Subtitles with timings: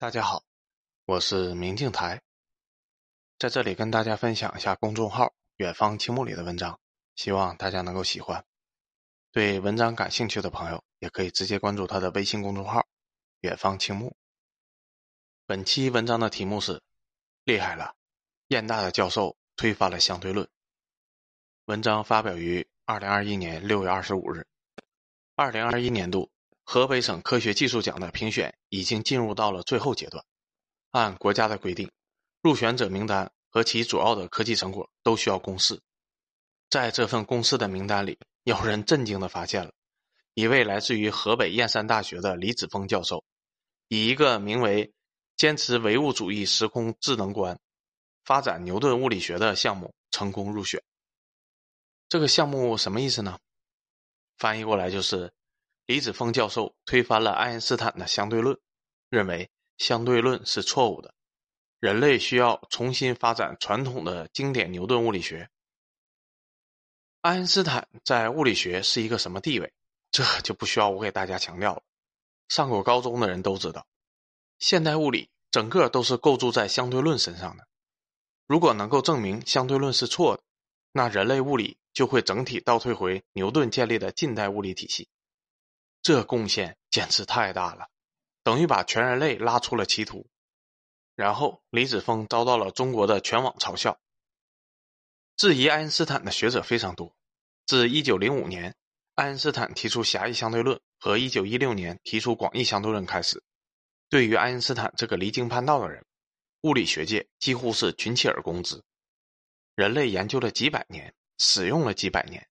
[0.00, 0.44] 大家好，
[1.06, 2.22] 我是明镜台，
[3.36, 6.78] 在这里跟大家分享一下公众号“远方青木”里的文章，
[7.16, 8.46] 希望大家能够喜欢。
[9.32, 12.86] 对文章感兴趣的朋友，也可以直接关注他的微信公众号
[13.42, 14.16] “远方青木”。
[15.46, 16.80] 本期文章的题目是
[17.42, 17.96] “厉害了，
[18.46, 20.48] 燕大的教授推翻了相对论”。
[21.66, 24.46] 文章发表于二零二一年六月二十五日。
[25.34, 26.30] 二零二一年度。
[26.70, 30.22] 河北省科学技术奖的评选已经进入到了最后阶段。
[30.90, 31.90] 按国家的规定，
[32.42, 35.80] 入选者名单和其主要的科技成果都需要公示。
[36.68, 39.72] 在这份公示的名单里，有人震惊地发现了
[40.34, 43.24] 一位来自于河北燕山大学的李子峰教授，
[43.88, 44.92] 以一个名为
[45.38, 47.58] “坚持唯物主义时空智能观，
[48.26, 50.82] 发展牛顿物理学”的项目成功入选。
[52.10, 53.38] 这个项目什么意思呢？
[54.36, 55.32] 翻译过来就是。
[55.88, 58.58] 李子峰教授推翻了爱因斯坦的相对论，
[59.08, 61.14] 认为相对论是错误的，
[61.80, 65.48] 人类需要重新发展传统的经典牛顿物理学。
[67.22, 69.72] 爱因斯坦在物理学是一个什么地位？
[70.10, 71.82] 这就不需要我给大家强调了。
[72.48, 73.86] 上过高中的人都知道，
[74.58, 77.66] 现代物理整个都是构筑在相对论身上的。
[78.46, 80.42] 如果能够证明相对论是错的，
[80.92, 85.08] 那人类物理就会整体倒退回牛顿建立的近代物理体系。
[86.02, 87.88] 这贡献简直太大了，
[88.42, 90.26] 等于把全人类拉出了歧途。
[91.14, 93.98] 然后李子峰遭到了中国的全网嘲笑。
[95.36, 97.14] 质疑爱因斯坦的学者非常多。
[97.66, 98.74] 自1905年
[99.14, 103.42] 爱因斯坦提出狭义相对论和1916年提出广义相对论开始，
[104.08, 106.04] 对于爱因斯坦这个离经叛道的人，
[106.62, 108.82] 物理学界几乎是群起而攻之。
[109.74, 112.48] 人类研究了几百年，使用了几百年。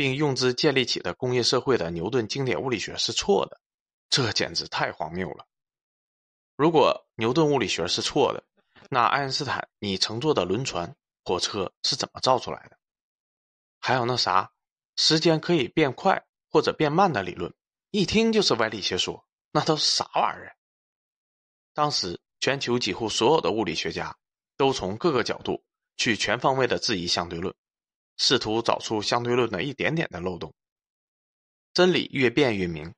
[0.00, 3.60] 并用之建立起的工业社会的牛顿经典物理学是错的，
[4.08, 5.46] 这简直太荒谬了。
[6.56, 8.42] 如果牛顿物理学是错的，
[8.88, 12.78] 那爱因斯坦你乘坐的轮船、火车是怎么造出来的？
[13.78, 14.50] 还有那啥，
[14.96, 17.52] 时间可以变快或者变慢的理论，
[17.90, 20.56] 一听就是歪理邪说，那都是啥玩意儿？
[21.74, 24.16] 当时全球几乎所有的物理学家
[24.56, 25.62] 都从各个角度
[25.98, 27.54] 去全方位的质疑相对论。
[28.20, 30.52] 试图找出相对论的一点点的漏洞。
[31.72, 32.92] 真理越辩越明，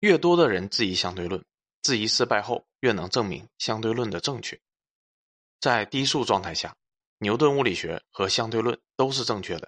[0.00, 1.42] 越多的人质疑相对论，
[1.80, 4.60] 质疑失败后越能证明相对论的正确。
[5.60, 6.76] 在低速状态下，
[7.20, 9.66] 牛顿物理学和相对论都是正确的；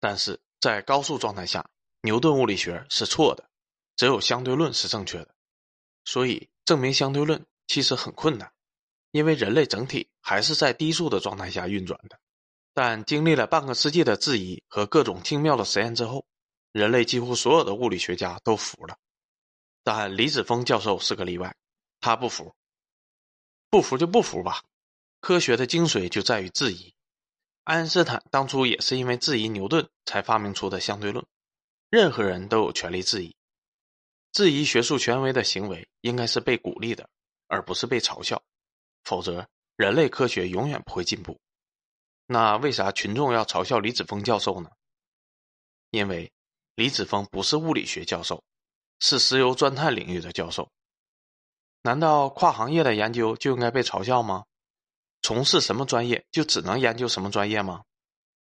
[0.00, 3.48] 但是在高速状态下，牛顿物理学是错的，
[3.94, 5.32] 只有相对论是正确的。
[6.04, 8.52] 所以证明相对论其实很困难，
[9.12, 12.18] 因为人类整体还是在低速的状态下运转的。
[12.72, 16.24] 但经历了半个世纪的质疑和各种精妙的实验之后，
[16.72, 18.96] 人类几乎所有的物理学家都服了。
[19.82, 21.54] 但李子峰教授是个例外，
[22.00, 22.54] 他不服。
[23.70, 24.62] 不服就不服吧，
[25.20, 26.94] 科学的精髓就在于质疑。
[27.64, 31.24] 爱因斯坦当初也是因为质疑牛顿才发明出的相对论。
[31.88, 33.36] 任何人都有权利质疑，
[34.32, 37.08] 质疑学术权威的行为应该是被鼓励的，
[37.48, 38.42] 而不是被嘲笑。
[39.04, 41.40] 否则，人类科学永远不会进步。
[42.32, 44.70] 那为啥群众要嘲笑李子峰教授呢？
[45.90, 46.32] 因为
[46.76, 48.44] 李子峰不是物理学教授，
[49.00, 50.70] 是石油钻探领域的教授。
[51.82, 54.44] 难道跨行业的研究就应该被嘲笑吗？
[55.22, 57.82] 从事什么专业就只能研究什么专业吗？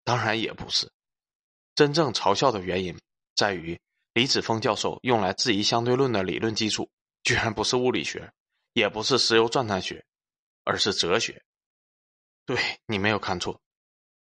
[0.03, 0.91] 当然也不是。
[1.73, 2.95] 真正嘲笑的原因
[3.35, 3.81] 在于
[4.13, 6.87] 李子峰教授用来质疑相对论的理论基础，
[7.23, 8.31] 居然不是物理学，
[8.73, 10.05] 也不是石油钻探学，
[10.65, 11.41] 而是哲学。
[12.45, 13.59] 对你没有看错。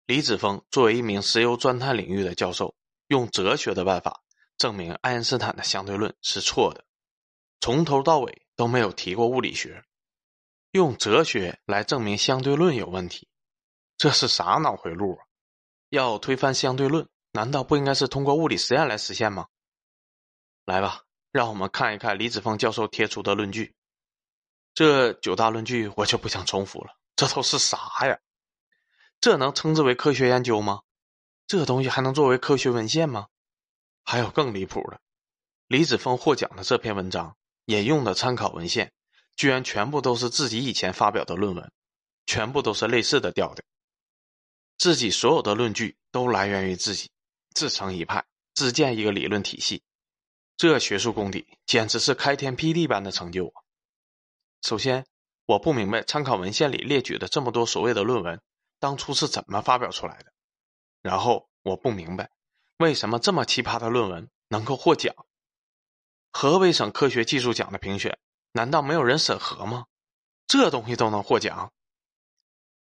[0.09, 2.73] 李子峰作为一名石油钻探领域的教授，
[3.09, 4.23] 用哲学的办法
[4.57, 6.83] 证明爱因斯坦的相对论是错的，
[7.59, 9.85] 从头到尾都没有提过物理学，
[10.71, 13.27] 用哲学来证明相对论有问题，
[13.99, 15.21] 这是啥脑回路啊？
[15.89, 19.45] 要推翻相对论，难道不应该是通过物理实验来实现吗？
[20.65, 23.75] 来吧，让我们看一看李子峰教授贴出的论据。
[24.73, 28.19] 这九大论据我就不想重复了，这都是啥呀？
[29.21, 30.81] 这能称之为科学研究吗？
[31.45, 33.27] 这东西还能作为科学文献吗？
[34.03, 35.01] 还有更离谱的，
[35.67, 37.35] 李子峰获奖的这篇文章
[37.65, 38.93] 引用的参考文献，
[39.35, 41.71] 居然全部都是自己以前发表的论文，
[42.25, 43.63] 全部都是类似的调调。
[44.77, 47.11] 自己所有的论据都来源于自己，
[47.53, 49.83] 自成一派，自建一个理论体系，
[50.55, 53.59] 这学术功底简直是开天辟地般的成就啊！
[54.61, 55.05] 首先，
[55.45, 58.41] 我不明白参考文献里列举的这么多所谓的论文。
[58.79, 60.33] 当初是怎么发表出来的？
[61.01, 62.29] 然后我不明白，
[62.77, 65.13] 为什么这么奇葩的论文能够获奖？
[66.31, 68.17] 河北省科学技术奖的评选，
[68.51, 69.85] 难道没有人审核吗？
[70.47, 71.71] 这东西都能获奖。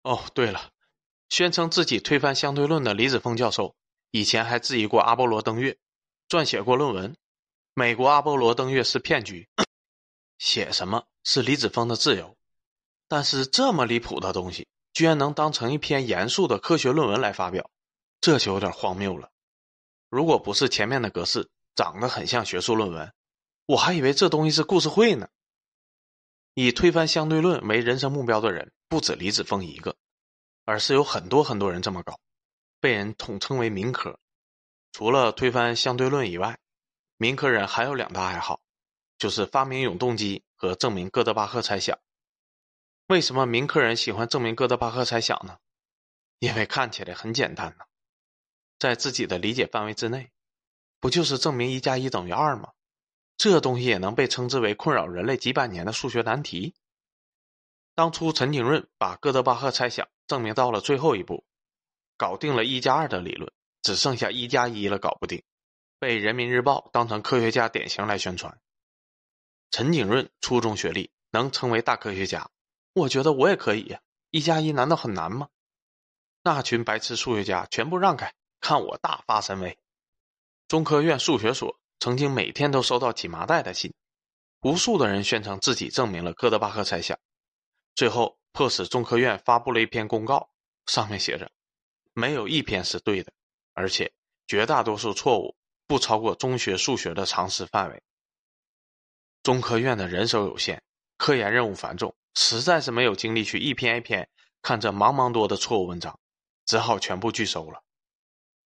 [0.02, 0.70] 哦，对了，
[1.28, 3.74] 宣称自己推翻相对论的李子峰教授，
[4.10, 5.78] 以前还质疑过阿波罗登月，
[6.28, 7.12] 撰写过论文
[7.74, 9.48] 《美国阿波罗登月是骗局》，
[10.38, 12.36] 写什么是李子峰的自由。
[13.08, 17.70] 但是这么离谱的东西，居然能当成一篇严肃的科学论文来发表，
[18.20, 19.30] 这就有点荒谬了。
[20.08, 23.12] 如果不是前面的格式长得很像学术论文，
[23.66, 25.28] 我还以为这东西是故事会呢。
[26.54, 29.96] 以推翻相对论为人生目标的人不止李子峰一个，
[30.64, 32.18] 而是有很多很多人这么搞，
[32.80, 34.18] 被人统称为民科。
[34.92, 36.58] 除了推翻相对论以外，
[37.16, 38.60] 民科人还有两大爱好，
[39.16, 41.96] 就是发明永动机和证明哥德巴赫猜想。
[43.10, 45.58] 为什么民科人喜欢证明哥德巴赫猜想呢？
[46.38, 47.84] 因为看起来很简单呢，
[48.78, 50.30] 在自己的理解范围之内，
[51.00, 52.70] 不就是证明一加一等于二吗？
[53.36, 56.76] 这东西也能被称之为困扰人类几百年的数学难题。
[57.96, 61.44] 当初陈景润把哥德巴赫猜想证明到了最后一步，
[62.16, 63.52] 搞定了一加二的理论，
[63.82, 65.42] 只剩下一加一了，搞不定，
[65.98, 68.56] 被人民日报当成科学家典型来宣传。
[69.72, 72.48] 陈景润初中学历能成为大科学家，
[72.92, 73.96] 我觉得我也可以。
[74.30, 75.48] 一加一难道很难吗？
[76.42, 79.78] 那群白痴数学家全部让开，看我大发神威！
[80.68, 81.80] 中科院数学所。
[82.02, 83.92] 曾经每天都收到几麻袋的信，
[84.62, 87.18] 无数的人宣称自己证明了哥德巴赫猜想，
[87.94, 90.48] 最后迫使中科院发布了一篇公告，
[90.86, 91.52] 上面写着：
[92.14, 93.30] 没有一篇是对的，
[93.74, 94.10] 而且
[94.46, 95.54] 绝大多数错误
[95.86, 98.02] 不超过中学数学的常识范围。
[99.42, 100.82] 中科院的人手有限，
[101.18, 104.28] 科研任务繁重，实在是没有精力去一篇一篇
[104.62, 106.18] 看这茫茫多的错误文章，
[106.66, 107.82] 只好全部拒收了。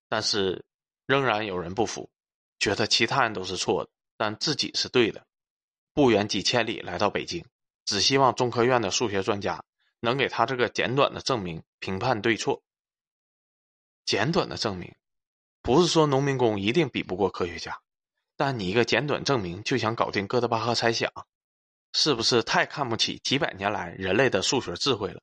[0.07, 0.65] 但是，
[1.05, 2.09] 仍然有人不服。
[2.59, 5.25] 觉得其他人都是错的，但自己是对的，
[5.93, 7.45] 不远几千里来到北京，
[7.85, 9.63] 只希望中科院的数学专家
[10.01, 12.61] 能给他这个简短的证明评判对错。
[14.03, 14.93] 简短的证明，
[15.61, 17.79] 不是说农民工一定比不过科学家，
[18.35, 21.09] 但你一个简短证明就想搞定哥德巴赫猜想，
[21.93, 25.21] 是不是太看不起几百年来人类的数学智慧了？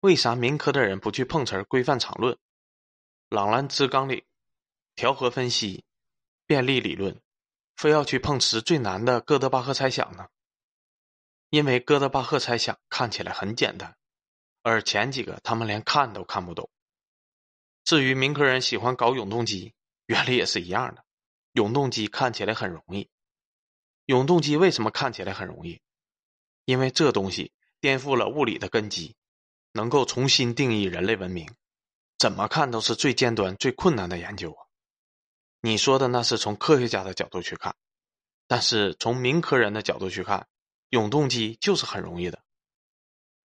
[0.00, 2.38] 为啥民科的人不去碰瓷规范场论、
[3.28, 4.24] 朗兰兹纲领、
[4.94, 5.84] 调和分析？
[6.46, 7.20] 便利理论，
[7.74, 10.28] 非要去碰瓷最难的哥德巴赫猜想呢？
[11.50, 13.96] 因为哥德巴赫猜想看起来很简单，
[14.62, 16.70] 而前几个他们连看都看不懂。
[17.82, 19.74] 至于民科人喜欢搞永动机，
[20.06, 21.04] 原理也是一样的。
[21.52, 23.08] 永动机看起来很容易，
[24.06, 25.80] 永动机为什么看起来很容易？
[26.64, 29.14] 因为这东西颠覆了物理的根基，
[29.72, 31.48] 能够重新定义人类文明，
[32.18, 34.66] 怎么看都是最尖端、最困难的研究啊！
[35.60, 37.74] 你说的那是从科学家的角度去看，
[38.46, 40.46] 但是从民科人的角度去看，
[40.90, 42.42] 永动机就是很容易的。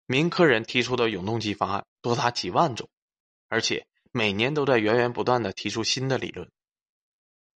[0.07, 2.89] 民科人提出的永动机方案多达几万种，
[3.49, 6.51] 而且每年都在源源不断的提出新的理论。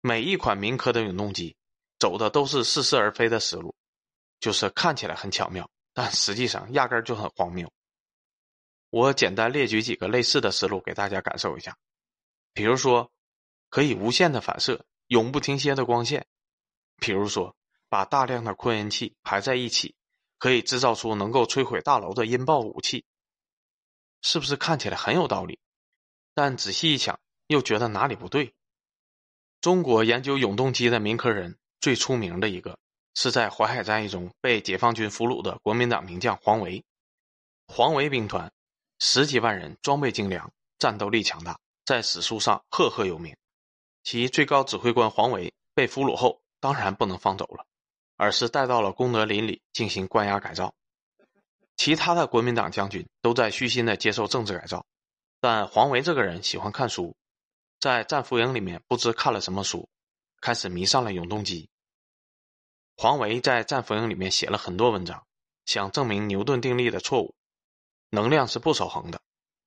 [0.01, 1.55] 每一款民科的永动机
[2.01, 3.73] 走的都是似是而非的思路，
[4.39, 7.71] 就是看起来很巧妙，但实际上压根就很荒谬。
[8.89, 11.77] 我简单列举几个类似的思路给大家感受一下，
[12.53, 13.09] 比如说。
[13.73, 16.27] 可以无限的反射永不停歇的光线，
[16.97, 17.55] 比如说
[17.87, 19.95] 把大量的扩音器排在一起，
[20.39, 23.05] 可以制造出能够摧毁大楼的音爆武器，
[24.21, 25.57] 是不是看起来很有道理？
[26.33, 27.17] 但仔细一想，
[27.47, 28.53] 又觉得哪里不对。
[29.61, 32.77] 中国研究永动机的民科人最出名的一个，
[33.15, 36.81] 是在淮海战役中被解放军俘虏的国民党名将黄维。
[37.67, 38.51] 黄维兵团
[38.99, 43.35] 十几万人，装备精良，战斗力强大，在史书上赫赫有名。
[44.03, 47.65] 其最高指挥官黄维被俘虏后，当然不能放走了，
[48.15, 50.73] 而是带到了功德林里进行关押改造。
[51.77, 54.85] 其他的国民党将军都在虚心的接受政治改造，
[55.39, 57.15] 但黄维这个人喜欢看书，
[57.79, 59.89] 在战俘营里面不知看了什么书，
[60.41, 61.67] 开始迷上了永动机。
[63.01, 65.25] 黄维在战俘营里面写了很多文章，
[65.65, 67.33] 想证明牛顿定律的错误：
[68.11, 69.19] 能量是不守恒的，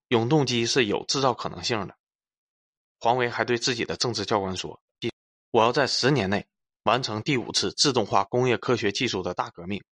[0.07, 1.97] 永动机是有制造可能性的。
[3.00, 4.81] 黄维还对自己的政治教官说
[5.50, 6.47] ：“我要在十年内
[6.85, 9.83] 完成第五次自动化工业科学技术的大革命。”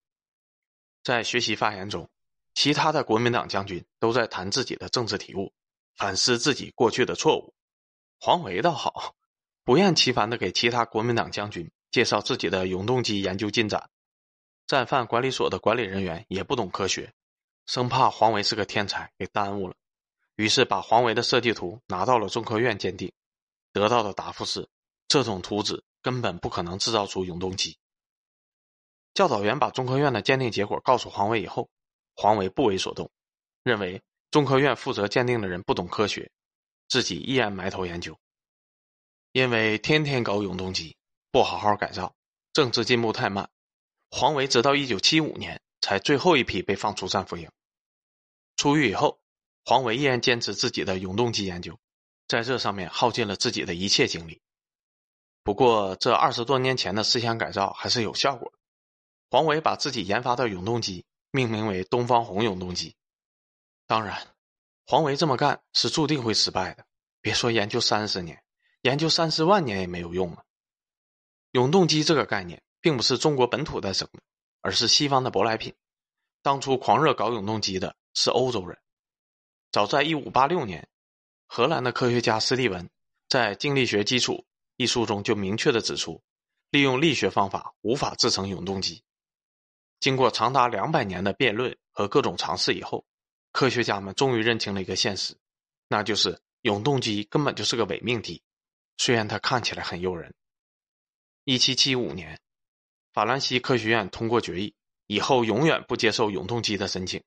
[1.03, 2.09] 在学习发言中，
[2.55, 5.53] 其他的国民党将军都在谈自己的政治体悟，
[5.97, 7.53] 反思自己过去的错误。
[8.21, 9.17] 黄维倒好，
[9.65, 13.89] 不厌其烦地给其他国民党将军介绍自己的永动机研究进展。
[14.67, 17.13] 战犯管理所的管理人员也不懂科学，
[17.67, 19.77] 生怕黄维是个天才给耽误了。
[20.37, 23.13] 于是把黄维的设计图拿到了中科院鉴定，
[23.73, 24.67] 得到的答复是：
[25.07, 27.77] 这种图纸根本不可能制造出永动机。
[29.13, 31.69] 教导员把中科院的鉴定结果告诉黄维以后，
[32.15, 33.11] 黄维不为所动，
[33.63, 36.31] 认为中科院负责鉴定的人不懂科学，
[36.89, 38.19] 自己依然埋头研究。
[39.33, 40.97] 因为天天搞永动机，
[41.33, 42.15] 不好好改造，
[42.53, 43.49] 政治进步太慢，
[44.11, 47.51] 黄维直到一九七五年才最后一批被放出战俘营。
[48.55, 49.19] 出狱以后，
[49.65, 51.79] 黄维依然坚持自己的永动机研究，
[52.29, 54.43] 在这上面耗尽了自己的一切精力。
[55.43, 58.53] 不过，这二十多年前的思想改造还是有效果。
[59.31, 62.95] 黄维把自己研发的永动机命名为“东方红永动机”。
[63.89, 64.37] 当然，
[64.85, 66.85] 黄维这么干是注定会失败的。
[67.23, 68.45] 别说研究三十年。
[68.83, 70.45] 研究三十万年也没有用啊！
[71.53, 74.21] 永动机这个概念并不是中国本土诞生的，
[74.63, 75.75] 而是西方的舶来品。
[76.43, 78.79] 当初狂热搞永动机的是欧洲人。
[79.71, 80.89] 早在1586年，
[81.47, 82.89] 荷兰的科学家斯蒂文
[83.29, 84.33] 在《静力学基础》
[84.77, 86.23] 一书中就明确的指出，
[86.71, 89.03] 利用力学方法无法制成永动机。
[90.01, 93.05] 经过长达两百年的辩论和各种尝试以后，
[93.53, 95.37] 科学家们终于认清了一个现实，
[95.87, 98.43] 那就是永动机根本就是个伪命题。
[98.97, 100.35] 虽然它看起来很诱人。
[101.45, 102.39] 一七七五年，
[103.13, 104.73] 法兰西科学院通过决议，
[105.09, 107.21] 以后永远不接受永动机的申请。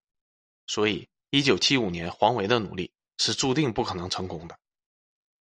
[0.67, 4.57] 所以，一九七五年黄维的努力是注定不可能成功的。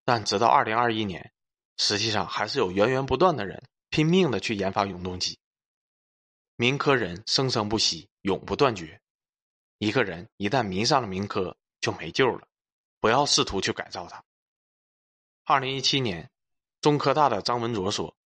[0.04, 1.32] 但直到二零二一年，
[1.76, 5.38] 实际上还是有源源不断的人拼命的去研发永动机。
[6.56, 9.00] 民科人生生不息，永不断绝。
[9.78, 12.48] 一个人一旦迷上了民科，就没救了。
[12.98, 14.24] 不要试图去改造它。
[15.44, 16.28] 二零一七年，
[16.80, 18.16] 中科大的张文卓说：“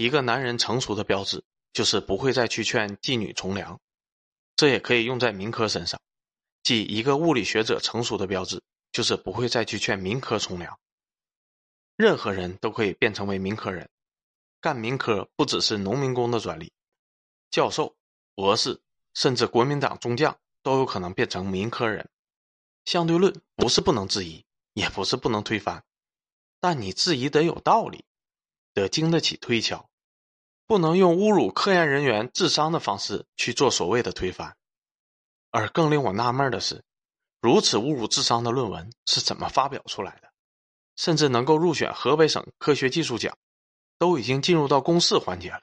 [0.00, 3.78] 一个男人成熟的标志，就是不会再去劝妓女从良。”
[4.56, 6.00] 这也可以用在民科身上，
[6.62, 10.80] 即一个物理学者成熟的标志，就是不会再去劝民科从良。
[11.96, 13.90] 任何人都可以变成为民科人，
[14.58, 16.72] 干民科不只是农民工的专利，
[17.50, 17.94] 教授、
[18.34, 18.80] 博士，
[19.12, 22.08] 甚至国民党中将都有可能变成民科人。
[22.86, 25.84] 相对论不是不能质疑，也不是不能推翻。
[26.58, 28.06] 但你质疑得有道理，
[28.72, 29.89] 得经得起推敲，
[30.70, 34.56] 不能用侮辱科研人员智商的方式去做所谓的推翻。
[35.50, 36.84] 而更令我纳闷的是，
[37.40, 40.32] 如此侮辱智商的论文是怎么发表出来的？
[40.94, 43.36] 甚至能够入选河北省科学技术奖，
[43.98, 45.62] 都已经进入到公示环节了。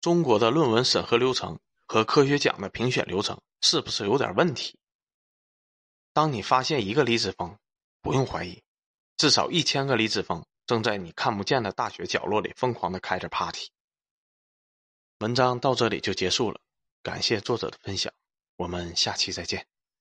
[0.00, 1.58] 中国的论文审核流程
[1.88, 4.78] 和科学奖的评选流程是不是有点问题？
[6.12, 7.58] 当你发现一个离子峰，
[8.00, 8.62] 不用怀疑。
[9.16, 13.72] 至少一千个李子峰正在你看不见的大学角落里疯狂的开着 party。
[15.20, 16.58] 文章到这里就结束了，
[17.02, 18.10] 感谢作者的分享，
[18.56, 19.69] 我们下期再见。